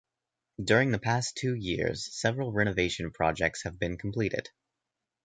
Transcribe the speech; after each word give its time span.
During 0.59 0.89
the 0.89 0.97
past 0.97 1.37
two 1.37 1.53
years, 1.53 2.09
several 2.11 2.51
renovation 2.51 3.11
projects 3.11 3.61
have 3.65 3.77
been 3.77 3.99
completed. 3.99 4.49